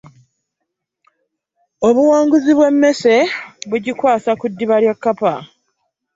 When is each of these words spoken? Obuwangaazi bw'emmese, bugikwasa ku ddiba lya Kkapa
Obuwangaazi 1.87 2.51
bw'emmese, 2.57 3.15
bugikwasa 3.69 4.31
ku 4.39 4.45
ddiba 4.51 4.75
lya 4.83 4.93
Kkapa 4.95 5.33